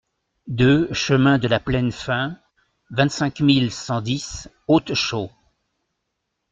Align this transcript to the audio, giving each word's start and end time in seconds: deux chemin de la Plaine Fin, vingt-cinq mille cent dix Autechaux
deux 0.47 0.91
chemin 0.93 1.37
de 1.37 1.47
la 1.47 1.59
Plaine 1.59 1.91
Fin, 1.91 2.35
vingt-cinq 2.89 3.39
mille 3.39 3.71
cent 3.71 4.01
dix 4.01 4.49
Autechaux 4.67 5.29